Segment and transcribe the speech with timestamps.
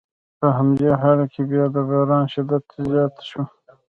[0.39, 3.41] په همدې حال کې بیا د باران شدت زیات شو.